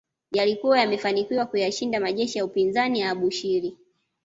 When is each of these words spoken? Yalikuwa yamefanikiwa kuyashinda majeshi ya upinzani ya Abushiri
Yalikuwa 0.31 0.79
yamefanikiwa 0.79 1.45
kuyashinda 1.45 1.99
majeshi 1.99 2.37
ya 2.37 2.45
upinzani 2.45 2.99
ya 2.99 3.09
Abushiri 3.11 3.77